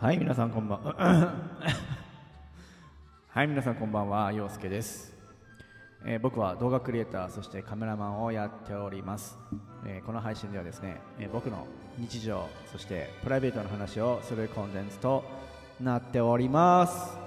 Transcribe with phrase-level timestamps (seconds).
[0.00, 0.94] はい、皆さんこんばんは。
[3.28, 5.14] はい、皆さんこんばんは、陽介です、
[6.06, 9.36] えー僕は動画クリエイター、そしてカメラマンをやっております。
[9.84, 11.66] えーこの配信ではですね、えー僕の
[11.98, 15.22] 日常、そしてプライベートの話をするコンテンツと
[15.78, 17.18] なっております。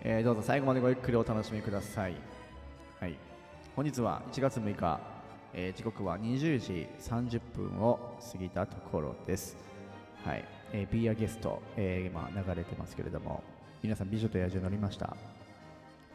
[0.00, 2.14] えどうぞ最後までごゆっくりお楽しみください。
[3.00, 3.18] はい、
[3.76, 4.98] 本日は1月6日、
[5.52, 9.58] え時刻は20時30分を過ぎたところです。
[10.24, 13.42] はい、えー、ビアゲスト、えー今流れてますけれども、
[13.82, 15.16] 皆さん美女と野獣乗りました？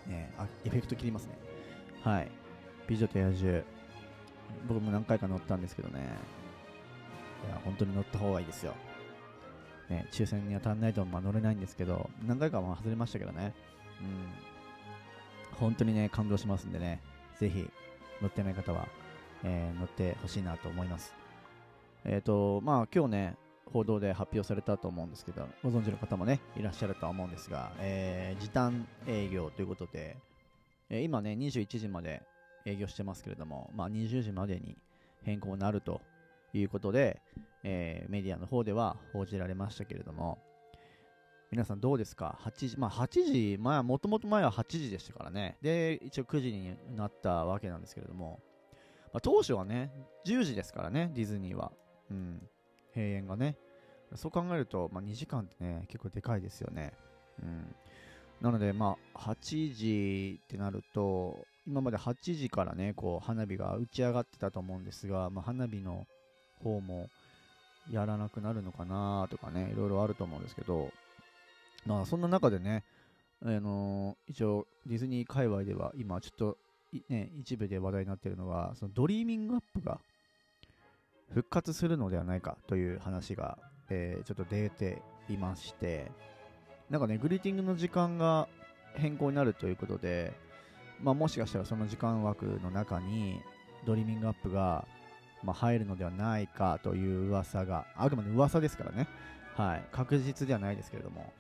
[0.08, 1.38] ね、あエフェクト切りますね。
[2.04, 2.32] はい、
[2.88, 3.64] 美女と野獣、
[4.68, 6.02] 僕も何回か乗ったんですけどね、
[7.48, 8.74] いや本当に乗った方がいいですよ。
[9.90, 13.54] ね、抽選に当たらないとまあ乗れないんですけど、何回かは外れましたけどね、
[14.02, 17.02] うん、本当にね、感動しますんでね、
[17.40, 17.70] ぜひ
[18.22, 18.88] 乗ってない方は、
[19.44, 21.14] えー乗ってほしいなと思います。
[22.06, 23.36] えっ、と、まあ今日ね、
[23.74, 30.16] 報道で発表されたと思うんですけど、ご存知の方もね、いらっしゃるとは思うんですが、えー時短営業ということで、
[30.90, 32.22] えー今ね、21時まで
[32.66, 34.78] 営業してますけれども、まあ、20時までに
[35.24, 36.02] 変更になると
[36.54, 37.20] いうことで、
[37.64, 40.38] えーメディアの方では報じられましたけれども、
[41.50, 45.58] 皆さんどうですか ?8 時、まあ8時、前は、もともと前は8時でしたからね。
[45.64, 48.40] で、一応9時になったわけなんですけれども、
[49.14, 49.92] まあ、当初はね、
[50.28, 51.72] 10時ですからね、ディズニーは。
[52.12, 52.50] うん。
[52.96, 53.56] 閉園がね。
[54.16, 56.94] そう考えると、まあ、2時間ってね、結構でかいですよね。
[57.42, 57.76] うん。
[58.42, 66.06] なので、まあ、8時ってなると、今まで8時からね、こう、花火が打ち上がってたと思うんですが、まあ、花火の
[66.62, 67.10] 方も
[67.90, 70.92] やらなくなるのかなとかね、いろいろあると思うんですけど、
[71.86, 72.84] まあ、そんな中でね、
[73.42, 76.58] あのー一応、ディズニー界隈では、今、ちょっと、
[77.10, 80.00] ね、一部で話題になってるのが、そのドリーミングアップが
[81.34, 83.58] 復活するのではないかという話が、
[83.90, 86.12] えーちょっと出ていまして、
[86.90, 88.48] なんかね、グリーティングの時間が
[88.96, 90.34] 変更になるということで、
[91.02, 93.42] まあ、もしかしたらその時間枠の中に
[93.86, 94.86] ドリーミングアップが、
[95.44, 99.08] まあ、入るのではないかという噂が、あくまで噂ですからね、
[99.56, 101.34] はい、確実ではないですけれども、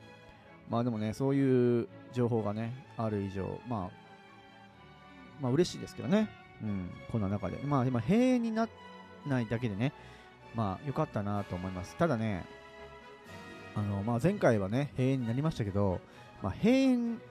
[0.69, 3.89] まあでもね、そういう情報がね、ある以上、まあ、
[5.41, 6.29] まあ嬉しいですけどね、
[6.61, 7.57] うん、こんな中で。
[7.63, 8.71] まあ今、閉園になら
[9.27, 9.93] ないだけでね、
[10.55, 11.95] まあ良かったなと思います。
[11.97, 12.45] ただね、
[13.75, 15.99] あの、まあ前回はね、閉園になりましたけど、
[16.41, 17.21] まあ閉園、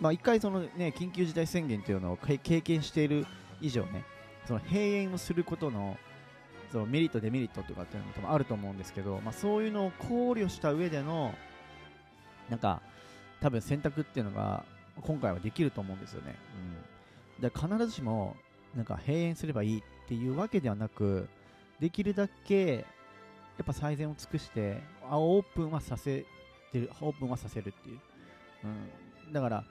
[0.00, 3.26] まあ一回そのね、緊急事態宣言というのを経験している
[3.60, 4.04] 以上ね、
[4.46, 5.96] その閉園をすることの、
[6.70, 11.34] そのメリット、デメリットとかっていうのも多分あると思うんですけど、まあそういうのを考慮した上での、
[12.48, 12.82] なんか、
[13.42, 14.64] 多分選択っていうのが
[15.00, 16.36] 今回はできると思うんですよね。
[17.40, 18.36] うん、で必ずしも
[18.74, 21.28] なんか閉園すればいいっっていうわけではなく
[21.80, 22.82] できるだけや
[23.62, 26.24] っぱ最善を尽くしてあオープンはさせ
[26.72, 27.98] てるオープンはさせるっていう、
[29.26, 29.64] うん、だから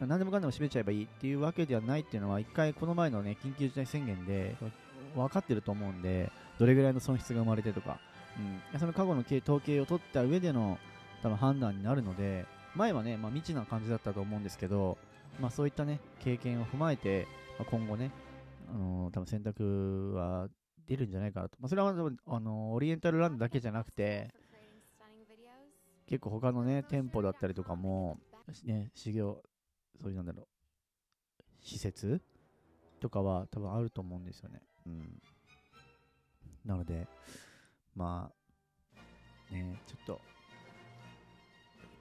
[0.00, 4.56] 何でもかんでも閉めちゃえばいいっていうわけではないっていうのは一回この前のね緊急事態宣言で
[5.14, 7.98] 分かってると思うんでどれぐらいの損失が生まれてとか、
[8.72, 10.78] うん、その過去の統計を取った上での
[11.22, 14.96] 多分判断になるので前はね、まあ、未知な感じだったと思うんですけど、
[15.40, 17.26] まあ、そういったね経験を踏まえて、
[17.58, 18.10] まあ、今後ね、
[18.72, 20.48] あの多分選択は
[20.86, 24.32] 出るんじゃないかなと、まあ、それは多分、あのオリエンタルランドだけじゃなくて
[26.06, 28.18] 結構他のね店舗だったりとかも、
[28.64, 29.42] ね、修行
[30.00, 30.46] そういうなんだろう
[31.62, 32.20] 施設
[33.00, 35.20] とかは多分あると思うんですよね、うん、
[36.64, 37.06] なので
[37.94, 38.30] ま
[39.50, 40.20] あねちょっと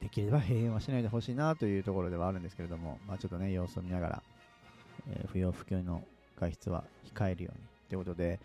[0.02, 4.24] できれば閉園はしないでほしいなというところではあるんですけれども、まあ、ちょっとね、様子を見ながら、
[5.12, 6.04] えー不要不急の
[6.42, 6.84] 外出は
[7.14, 8.40] 控えるようにということで、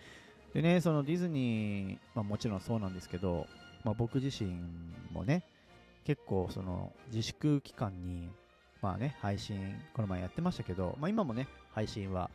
[0.53, 3.47] でね、そのディズニー、まあ、もちろんそうなんですけど、
[3.85, 4.53] まあ、僕自身
[5.13, 5.43] もね、
[6.05, 8.29] 結構その自粛期間に、
[8.83, 12.31] まあね、配信、この前やってましたけど、まあ、今もね、配信は、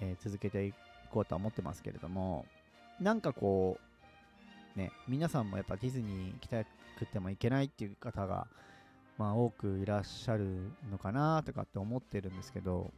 [0.00, 0.74] えー続けてい
[1.10, 2.44] こうとは思ってますけれども、
[3.00, 3.78] なんかこ
[4.76, 8.46] う、ね、皆さんもやっぱディズニー行きたくても行けないっていう方が、
[9.18, 12.90] まあ、多くいらっしゃるのかなとかって思ってるんですけど、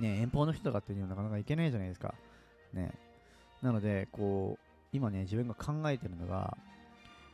[0.00, 2.14] ね、遠方の人とかっていうのはなかなか行けないじゃないですか。
[2.72, 2.92] ね。
[3.62, 6.56] なので、こう、今ね、自分が考えてるのが、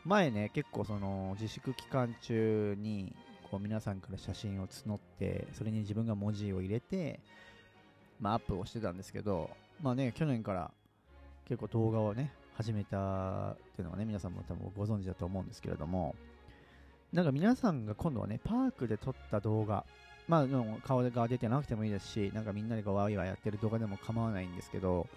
[0.05, 3.15] 前ね、結構その自粛期間中に、
[3.51, 7.21] こう皆さんから写真を募って、それに自分が文字を入れて、
[8.21, 9.51] まあ、アップをしてたんですけど、
[9.83, 10.71] まあね、去年から
[11.47, 16.15] 結構動画をね、始めたっていうのはね、皆さんも多分ご存知だと思うんですけれども、
[17.13, 19.85] なんか皆さんが今度はね、パークで撮った動画、
[20.31, 25.09] まあ、でも顔が出てなくてもいいですし、なんかみんなでこうワイワイやってる動画でも構わないんですけど、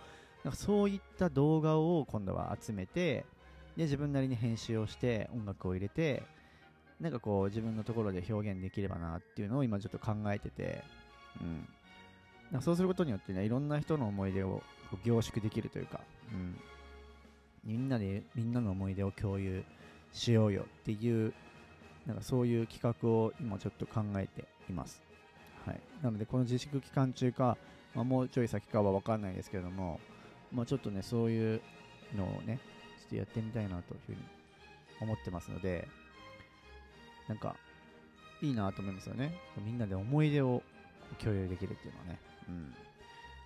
[0.44, 3.24] なんかそういった動画を今度は集めて、
[3.78, 6.24] で自分なりに編集をして音楽を入れて
[7.00, 10.84] なんかこう自分のところで表現できればなっていうのを今ちょっと考えてて、
[11.42, 11.68] うん、
[12.52, 14.62] なんかそうすることによってねいろんな人の思い出を
[15.04, 16.02] 凝縮できるというか、
[16.32, 16.56] うん、
[17.64, 19.64] みんなでみんなの思い出を共有
[20.12, 21.34] しようよっていう
[22.08, 25.02] なんかそういう企画を今ちょっと考えています、
[25.66, 27.58] はい、なのでこの自粛期間中か、
[27.96, 30.00] まあ、もうちょい先かは分かんないですけれども、
[30.52, 31.62] まあ、ちょっとねそういう
[32.16, 32.60] のをね
[33.00, 34.18] ちょっとやってみたいなというふうに
[35.02, 35.88] 思ってますので
[37.28, 37.56] なんか
[38.42, 39.34] いいなと思いますよね。
[39.66, 40.62] みんなで思い出を
[41.18, 42.74] 共有できるっていうのはね、うん、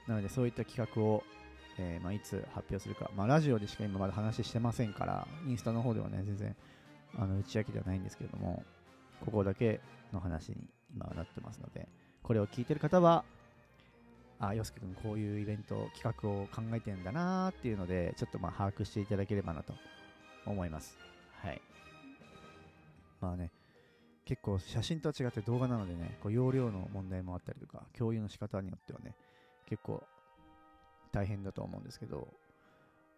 [0.07, 1.23] なのでそういった企画を
[1.79, 6.55] えー、まあ、いつ発表するか、まあ、ラジオでしか今まだ話してませんから、インスタの方ではね、全然
[7.15, 8.63] あの打ち明けではないんですけれども、
[9.23, 9.79] ここだけ
[10.13, 10.57] の話に
[10.93, 11.87] 今はなってますので、
[12.23, 13.23] これを聞いてる方は、
[14.39, 19.73] あ、洋介君こういうイベント、企画を考えてんだなーっていうので、ちょっとまあ把握していただければなと
[20.45, 20.97] 思います。
[21.41, 21.61] はい。
[23.19, 23.51] まあね、
[24.25, 29.15] 結構写真とは違って動画なのでね、こう容量の問題もあったりとか、共有の仕方によってはね、
[29.65, 30.03] 結構
[31.11, 32.27] 大変だと思うんですけど、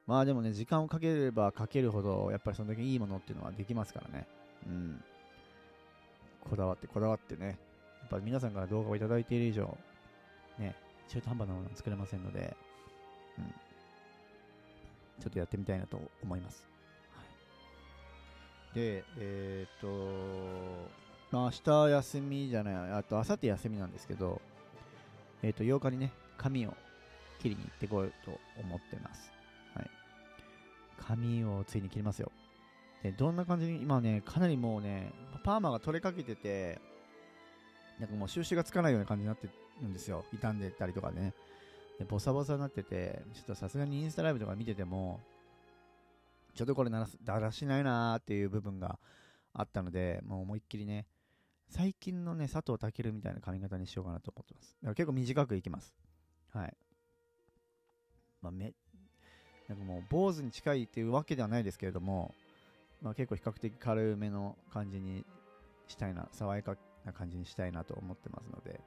[0.10, 4.26] まあでもね、時間をかければかけるほど、やっぱりその時いいものっていうのはできますからね。
[4.66, 5.04] うん。
[6.50, 7.54] こだわってこだわってね、や
[8.08, 9.78] っぱり皆さんから動画をいただいている以上、
[10.58, 10.76] ね、
[11.10, 12.58] 中途半端なものは作れませんので、
[13.38, 13.46] うん。
[15.22, 16.68] ちょっとやってみたいなと思います。
[17.16, 17.22] は
[18.72, 20.90] い、で、えっ、ー、と、
[21.30, 24.42] まあ明日休みじゃない、あと明後日休みなんですけど、
[25.44, 26.74] えっ、ー、と、8日にね、髪を
[27.38, 29.39] 切りに行ってこようと思ってます。
[31.08, 32.32] 髪をついに切りますよ。
[33.02, 35.14] で、どんな感じに、今ね、かなりもうね、
[35.44, 36.80] パーマが取れかけてて、
[38.00, 39.48] なんかもう収集がつかないような感じになって
[39.82, 40.26] るんですよ。
[40.32, 41.34] 傷んでたりとかね。
[41.98, 45.20] で、ボサボサになってて、ちょっとさすがにインスタライブとか見てても、
[46.54, 49.00] ちょっとこれならだらしないなーっていう部分が
[49.54, 51.08] あったので、もう思いっきりね、
[51.70, 54.78] 最近のね、佐藤健みたいな髪型にしようかなと思ってます。
[54.82, 55.94] だから結構短くいきます。
[56.54, 56.78] はい。
[58.42, 58.74] まあ、め
[59.70, 62.34] なんかもう坊主に近いっていうわけではないですけれども、
[63.02, 65.24] まあ、結構比較的軽めの感じに
[65.88, 66.76] したいな爽やか
[67.06, 68.82] な感じにしたいなと思ってますので、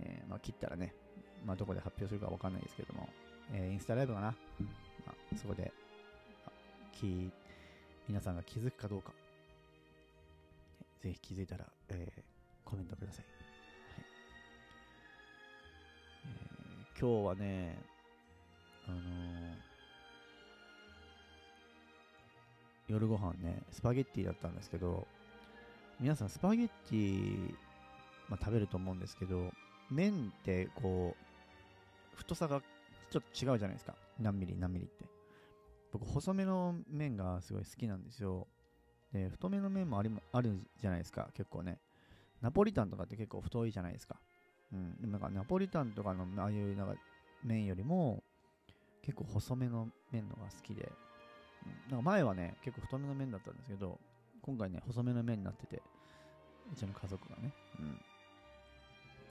[0.00, 0.94] えー、まあ、切ったらね、
[1.44, 3.08] まあ、どこで発表するかわかんないですけども、
[3.52, 4.26] えー、インスタライブかな、
[5.06, 5.72] まあ、そこで、
[6.92, 7.30] き
[8.08, 9.12] 皆さんが気づくかどうか、
[11.02, 12.22] ぜひ気づいたら、えー、
[12.64, 13.24] コメントください。
[13.24, 13.30] は
[14.00, 14.04] い。
[16.26, 17.78] えー、今日はね、
[18.88, 19.35] あのー、
[22.88, 25.06] 夜ご飯ね、スパゲッティだったんですけど、
[25.98, 27.54] 皆さんスパゲッティ、
[28.28, 29.50] まあ、食べると思うんですけど、
[29.90, 31.16] 麺ってこ
[32.14, 32.60] う、太さが
[33.10, 33.94] ちょっと違うじゃないですか。
[34.20, 35.04] 何ミリ何ミリって。
[35.92, 38.46] 僕、細めの麺がすごい好きなんですよ。
[39.12, 41.78] で、太めの麺もありあるじゃないですか、結構ね。
[42.40, 44.16] ナポリタンとかって結構太いじゃないですか。
[44.72, 44.96] うん。
[45.00, 46.94] でもなんかナポリタンとかのああいうなんか
[47.42, 48.22] 麺よりも、
[49.02, 50.92] 結構細めの麺のが好きで、
[51.90, 53.98] なんか前はね、結構太めの麺だったんですけど、
[54.42, 55.82] 今回ね、細めの麺になってて、
[56.72, 57.86] うちの家族がね、うん。
[57.88, 57.92] や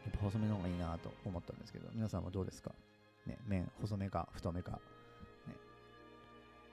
[0.09, 2.71] っぱ細めの方がいいなと思ったんですけど、皆さんはどうですか？
[3.25, 4.71] ね、麺、細めか太めか。
[5.47, 5.55] ね。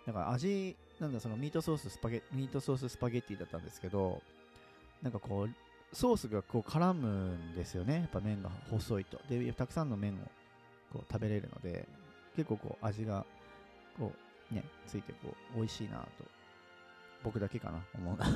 [0.06, 4.22] だから味、なんだそのミートソーススパゲ、ミートソーススパゲッティだったんですけど、
[5.02, 7.94] なんかこう、ソースがこう絡むんですよね。
[7.94, 9.20] やっぱ麺が細いと。
[9.28, 10.16] で、たくさんの麺を
[10.92, 11.88] こう食べれるので、
[12.36, 13.26] 結構こう味が
[13.98, 16.24] こうね、ついてこう美味しいなと、
[17.24, 18.26] 僕だけかな、思うな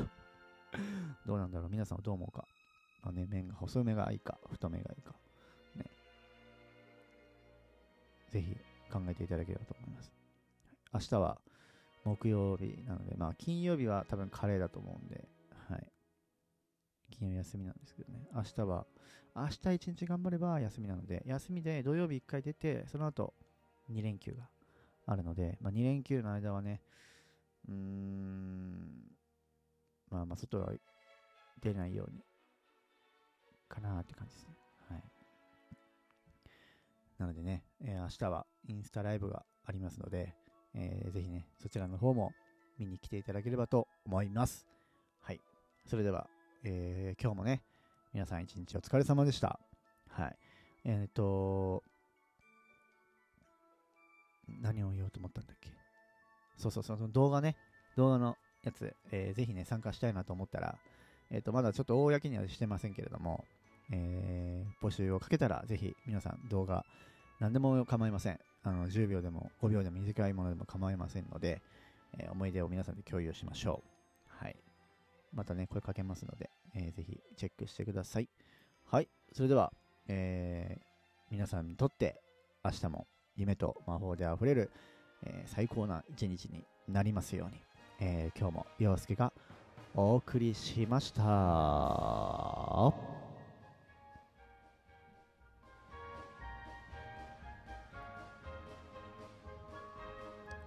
[1.26, 2.46] どうなんだろう、皆さんはどう思うか。
[3.02, 5.14] まあね、麺が細めがいいか、太めがいいか。
[5.76, 5.84] ね。
[8.30, 8.56] ぜひ
[8.90, 10.12] 考えていただければと思います。
[10.92, 11.38] 明日は
[12.04, 15.28] 木曜日なので、まあ金曜日は多分カレーだと思うんで、
[15.68, 15.92] はい。
[17.10, 18.28] 金曜休みなんですけどね。
[18.34, 18.86] 明日は、
[19.34, 23.34] 明日一日頑張れば休みなので、休みで土曜日1回出て、その後、
[23.90, 24.48] 2連休が
[25.06, 26.82] あるので、まあ、2連休の間はね、
[27.68, 29.06] うーん、
[30.10, 30.72] まあまあ外は
[31.62, 32.22] 出ないように、
[33.68, 34.56] かなって感じですね。
[34.90, 35.02] はい。
[37.18, 40.34] なのでね、えー、明日はインスタライブがありますので、
[40.74, 42.32] えー、ぜひね、そちらの方も
[42.78, 44.66] 見に来ていただければと思います。
[45.20, 45.40] はい。
[45.86, 46.28] それでは、
[46.64, 47.62] えー、今日もね、
[48.12, 49.58] 皆さん一日お疲れ様でした。
[50.08, 50.36] はい。
[50.84, 51.82] えっ、と、
[54.60, 55.70] 何を言おうと思ったんだっけ？
[56.56, 57.56] そうそうそう、その動画ね、
[57.96, 60.78] 動画のやつ、えー、ぜひね、参加したいなと思ったら、
[61.30, 63.44] えっ、ー、と、まだちょっと公にはしてませんけれども、
[63.92, 66.84] えー、募集をかけたら、ぜひ皆さん動画、
[67.40, 68.40] 何でも構いません。
[68.62, 71.60] あの、10秒でも5秒でも短いものでも構いませんので、
[72.18, 73.82] えー思い出を皆さんで共有しましょ
[74.40, 74.44] う。
[74.44, 74.56] はい。
[75.34, 78.28] またね、声かけますので、えーぜひチェックしてください。
[78.86, 79.08] はい。
[79.32, 79.72] それでは、
[80.08, 80.86] えー
[81.28, 82.20] 皆さんにとって
[82.64, 84.70] 明日も夢と魔法であふれる、
[85.24, 87.60] えー最高な一日になりますように、
[88.00, 89.32] えー今日も陽介が
[89.94, 91.22] お送りしました。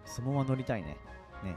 [0.06, 0.98] 相撲は乗りたいね。
[1.44, 1.56] ね。